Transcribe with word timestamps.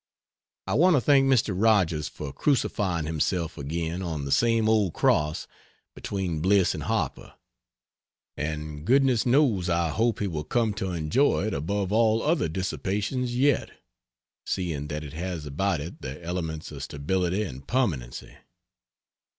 I 0.65 0.73
want 0.73 0.95
to 0.95 0.99
thank 0.99 1.27
Mr. 1.27 1.53
Rogers 1.55 2.07
for 2.07 2.33
crucifying 2.33 3.05
himself 3.05 3.55
again 3.55 4.01
on 4.01 4.25
the 4.25 4.31
same 4.31 4.67
old 4.67 4.93
cross 4.95 5.45
between 5.93 6.39
Bliss 6.41 6.73
and 6.73 6.81
Harper; 6.81 7.35
and 8.35 8.83
goodness 8.83 9.27
knows 9.27 9.69
I 9.69 9.89
hope 9.89 10.17
he 10.17 10.25
will 10.25 10.43
come 10.43 10.73
to 10.73 10.89
enjoy 10.93 11.45
it 11.45 11.53
above 11.53 11.91
all 11.91 12.23
other 12.23 12.49
dissipations 12.49 13.35
yet, 13.37 13.69
seeing 14.43 14.87
that 14.87 15.03
it 15.03 15.13
has 15.13 15.45
about 15.45 15.79
it 15.81 16.01
the 16.01 16.19
elements 16.23 16.71
of 16.71 16.81
stability 16.81 17.43
and 17.43 17.67
permanency. 17.67 18.35